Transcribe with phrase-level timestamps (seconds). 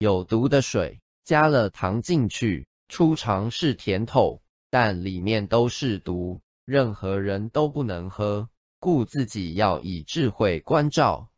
[0.00, 4.40] 有毒的水加了糖进去初尝是甜头
[4.70, 11.28] 但里面都是毒任何人都不能喝故自己要以智慧关照